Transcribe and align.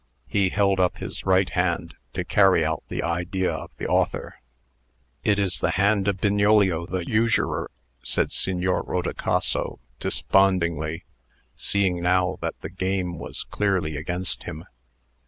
He 0.27 0.49
held 0.49 0.79
up 0.79 0.97
his 0.97 1.27
right 1.27 1.47
hand, 1.47 1.93
to 2.13 2.23
carry 2.23 2.65
out 2.65 2.81
the 2.89 3.03
idea 3.03 3.53
of 3.53 3.69
the 3.77 3.87
author. 3.87 4.39
"It 5.23 5.37
is 5.37 5.59
the 5.59 5.69
hand 5.77 6.07
of 6.07 6.19
Bignolio 6.19 6.87
the 6.87 7.05
usurer," 7.07 7.69
said 8.01 8.31
Signor 8.31 8.81
Rodicaso, 8.81 9.77
despondingly, 9.99 11.03
seeing 11.55 12.01
now 12.01 12.39
that 12.41 12.59
the 12.61 12.69
game 12.71 13.19
was 13.19 13.43
clearly 13.43 13.95
against 13.95 14.45
him. 14.45 14.65